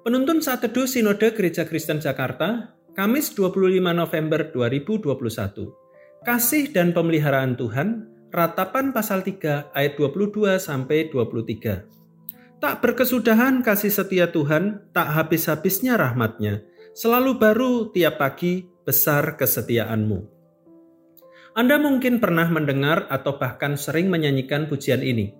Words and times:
Penuntun 0.00 0.40
saat 0.40 0.64
teduh 0.64 0.88
Sinode 0.88 1.28
Gereja 1.36 1.68
Kristen 1.68 2.00
Jakarta, 2.00 2.72
Kamis 2.96 3.36
25 3.36 3.84
November 3.92 4.48
2021. 4.48 6.24
Kasih 6.24 6.72
dan 6.72 6.96
pemeliharaan 6.96 7.52
Tuhan, 7.52 8.08
ratapan 8.32 8.96
pasal 8.96 9.20
3 9.20 9.68
ayat 9.76 10.00
22 10.00 10.56
sampai 10.56 11.12
23. 11.12 11.84
Tak 12.64 12.80
berkesudahan 12.80 13.60
kasih 13.60 13.92
setia 13.92 14.32
Tuhan, 14.32 14.88
tak 14.96 15.12
habis-habisnya 15.20 16.00
rahmatnya. 16.00 16.64
Selalu 16.96 17.36
baru 17.36 17.72
tiap 17.92 18.16
pagi 18.16 18.64
besar 18.88 19.36
kesetiaanmu. 19.36 20.18
Anda 21.60 21.76
mungkin 21.76 22.24
pernah 22.24 22.48
mendengar 22.48 23.04
atau 23.12 23.36
bahkan 23.36 23.76
sering 23.76 24.08
menyanyikan 24.08 24.64
pujian 24.64 25.04
ini. 25.04 25.36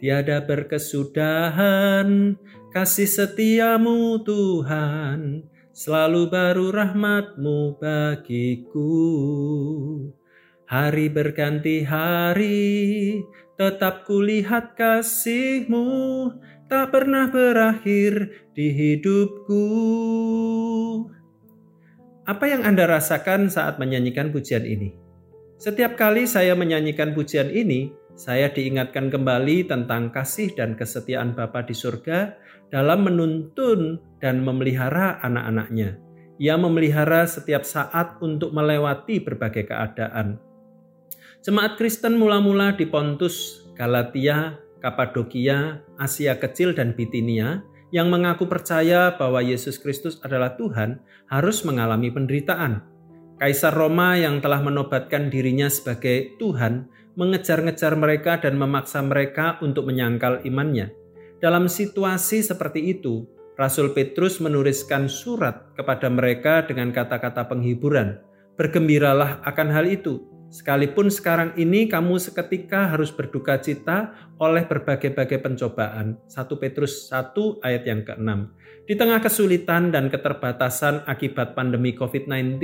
Tiada 0.00 0.40
berkesudahan 0.40 2.40
kasih 2.72 3.04
setiamu 3.04 4.24
Tuhan, 4.24 5.44
selalu 5.76 6.32
baru 6.32 6.72
rahmatmu 6.72 7.76
bagiku. 7.76 8.96
Hari 10.64 11.12
berganti 11.12 11.84
hari, 11.84 13.20
tetap 13.60 14.08
kulihat 14.08 14.72
kasihmu, 14.72 16.32
tak 16.72 16.96
pernah 16.96 17.28
berakhir 17.28 18.40
di 18.56 18.72
hidupku. 18.72 19.64
Apa 22.24 22.48
yang 22.48 22.64
Anda 22.64 22.88
rasakan 22.88 23.52
saat 23.52 23.76
menyanyikan 23.76 24.32
pujian 24.32 24.64
ini? 24.64 24.96
Setiap 25.60 26.00
kali 26.00 26.24
saya 26.24 26.56
menyanyikan 26.56 27.12
pujian 27.12 27.52
ini, 27.52 27.99
saya 28.20 28.52
diingatkan 28.52 29.08
kembali 29.08 29.64
tentang 29.64 30.12
kasih 30.12 30.52
dan 30.52 30.76
kesetiaan 30.76 31.32
Bapa 31.32 31.64
di 31.64 31.72
surga 31.72 32.36
dalam 32.68 33.08
menuntun 33.08 33.96
dan 34.20 34.44
memelihara 34.44 35.16
anak-anaknya. 35.24 35.96
Ia 36.36 36.60
memelihara 36.60 37.24
setiap 37.24 37.64
saat 37.64 38.20
untuk 38.20 38.52
melewati 38.52 39.24
berbagai 39.24 39.72
keadaan. 39.72 40.36
Jemaat 41.40 41.80
Kristen 41.80 42.20
mula-mula 42.20 42.76
di 42.76 42.84
Pontus, 42.84 43.64
Galatia, 43.72 44.60
Kapadokia, 44.84 45.80
Asia 45.96 46.36
Kecil, 46.36 46.76
dan 46.76 46.92
Bitinia 46.92 47.64
yang 47.88 48.12
mengaku 48.12 48.44
percaya 48.44 49.16
bahwa 49.16 49.40
Yesus 49.40 49.80
Kristus 49.80 50.20
adalah 50.20 50.60
Tuhan 50.60 51.00
harus 51.32 51.64
mengalami 51.64 52.12
penderitaan. 52.12 52.84
Kaisar 53.40 53.72
Roma 53.72 54.20
yang 54.20 54.44
telah 54.44 54.60
menobatkan 54.60 55.32
dirinya 55.32 55.72
sebagai 55.72 56.36
Tuhan 56.36 57.00
mengejar-ngejar 57.20 58.00
mereka 58.00 58.40
dan 58.40 58.56
memaksa 58.56 59.04
mereka 59.04 59.60
untuk 59.60 59.92
menyangkal 59.92 60.40
imannya. 60.48 60.88
Dalam 61.36 61.68
situasi 61.68 62.40
seperti 62.40 62.96
itu, 62.96 63.28
Rasul 63.60 63.92
Petrus 63.92 64.40
menuliskan 64.40 65.04
surat 65.04 65.76
kepada 65.76 66.08
mereka 66.08 66.64
dengan 66.64 66.96
kata-kata 66.96 67.44
penghiburan. 67.44 68.16
Bergembiralah 68.56 69.44
akan 69.44 69.68
hal 69.68 69.84
itu, 69.84 70.24
sekalipun 70.48 71.12
sekarang 71.12 71.52
ini 71.60 71.84
kamu 71.84 72.16
seketika 72.16 72.88
harus 72.88 73.12
berduka 73.12 73.60
cita 73.60 74.16
oleh 74.40 74.64
berbagai-bagai 74.64 75.44
pencobaan. 75.44 76.16
1 76.24 76.56
Petrus 76.56 77.12
1 77.12 77.36
ayat 77.60 77.84
yang 77.84 78.00
ke-6. 78.00 78.28
Di 78.88 78.96
tengah 78.96 79.20
kesulitan 79.20 79.92
dan 79.92 80.08
keterbatasan 80.08 81.04
akibat 81.04 81.52
pandemi 81.52 81.92
COVID-19 81.92 82.60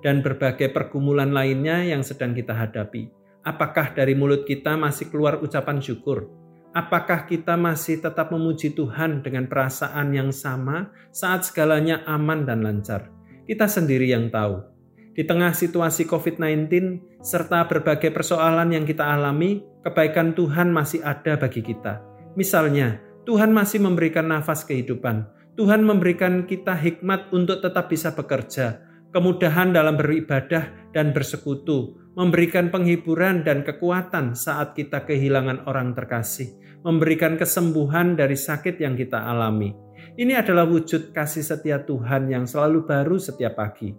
dan 0.00 0.24
berbagai 0.24 0.72
pergumulan 0.72 1.30
lainnya 1.32 1.84
yang 1.84 2.00
sedang 2.00 2.32
kita 2.32 2.56
hadapi, 2.56 3.12
Apakah 3.48 3.96
dari 3.96 4.12
mulut 4.12 4.44
kita 4.44 4.76
masih 4.76 5.08
keluar 5.08 5.40
ucapan 5.40 5.80
syukur? 5.80 6.28
Apakah 6.76 7.24
kita 7.24 7.56
masih 7.56 7.96
tetap 7.96 8.28
memuji 8.28 8.76
Tuhan 8.76 9.24
dengan 9.24 9.48
perasaan 9.48 10.12
yang 10.12 10.28
sama 10.36 10.92
saat 11.16 11.48
segalanya 11.48 12.04
aman 12.04 12.44
dan 12.44 12.60
lancar? 12.60 13.08
Kita 13.48 13.64
sendiri 13.64 14.04
yang 14.12 14.28
tahu. 14.28 14.60
Di 15.16 15.24
tengah 15.24 15.56
situasi 15.56 16.04
COVID-19 16.04 16.68
serta 17.24 17.64
berbagai 17.64 18.12
persoalan 18.12 18.68
yang 18.68 18.84
kita 18.84 19.16
alami, 19.16 19.64
kebaikan 19.80 20.36
Tuhan 20.36 20.68
masih 20.68 21.00
ada 21.00 21.40
bagi 21.40 21.64
kita. 21.64 22.04
Misalnya, 22.36 23.00
Tuhan 23.24 23.48
masih 23.48 23.80
memberikan 23.80 24.28
nafas 24.28 24.60
kehidupan. 24.68 25.24
Tuhan 25.56 25.88
memberikan 25.88 26.44
kita 26.44 26.76
hikmat 26.76 27.32
untuk 27.32 27.64
tetap 27.64 27.88
bisa 27.88 28.12
bekerja, 28.12 28.84
kemudahan 29.08 29.72
dalam 29.72 29.96
beribadah 29.96 30.92
dan 30.92 31.16
bersekutu, 31.16 31.96
memberikan 32.18 32.74
penghiburan 32.74 33.46
dan 33.46 33.62
kekuatan 33.62 34.34
saat 34.34 34.74
kita 34.74 35.06
kehilangan 35.06 35.70
orang 35.70 35.94
terkasih, 35.94 36.50
memberikan 36.82 37.38
kesembuhan 37.38 38.18
dari 38.18 38.34
sakit 38.34 38.82
yang 38.82 38.98
kita 38.98 39.22
alami. 39.22 39.70
Ini 40.18 40.42
adalah 40.42 40.66
wujud 40.66 41.14
kasih 41.14 41.46
setia 41.46 41.86
Tuhan 41.86 42.26
yang 42.26 42.42
selalu 42.42 42.82
baru 42.90 43.22
setiap 43.22 43.54
pagi. 43.54 43.94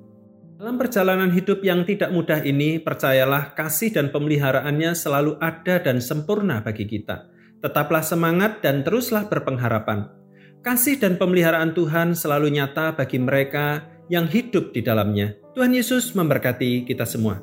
Dalam 0.60 0.76
perjalanan 0.76 1.32
hidup 1.32 1.64
yang 1.64 1.88
tidak 1.88 2.12
mudah 2.12 2.44
ini, 2.44 2.84
percayalah 2.84 3.56
kasih 3.56 3.96
dan 3.96 4.12
pemeliharaannya 4.12 4.92
selalu 4.92 5.40
ada 5.40 5.80
dan 5.80 6.04
sempurna 6.04 6.60
bagi 6.60 6.84
kita. 6.84 7.32
Tetaplah 7.64 8.04
semangat 8.04 8.60
dan 8.60 8.84
teruslah 8.84 9.32
berpengharapan. 9.32 10.12
Kasih 10.60 11.00
dan 11.00 11.16
pemeliharaan 11.16 11.72
Tuhan 11.72 12.12
selalu 12.12 12.52
nyata 12.52 13.00
bagi 13.00 13.16
mereka 13.16 13.88
yang 14.12 14.28
hidup 14.28 14.76
di 14.76 14.84
dalamnya. 14.84 15.40
Tuhan 15.56 15.72
Yesus 15.72 16.12
memberkati 16.12 16.84
kita 16.84 17.08
semua. 17.08 17.40